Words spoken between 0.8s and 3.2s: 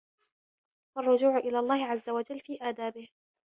وَالرُّجُوعِ إلَى اللَّهِ عَزَّ وَجَلَّ فِي آدَابِهِ